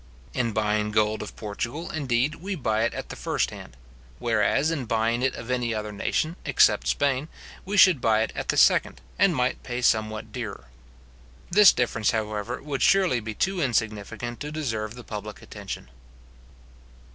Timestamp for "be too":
13.19-13.61